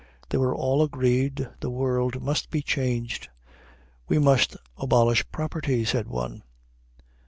They 0.29 0.39
were 0.39 0.55
all 0.55 0.81
agreed 0.81 1.47
the 1.59 1.69
world 1.69 2.23
must 2.23 2.49
be 2.49 2.63
changed. 2.63 3.29
'We 4.07 4.17
must 4.17 4.57
abolish 4.75 5.29
property,' 5.31 5.85
said 5.85 6.07
one. 6.07 6.41